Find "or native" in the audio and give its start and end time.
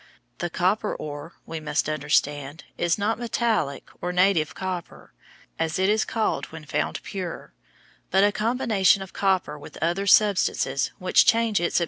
4.01-4.55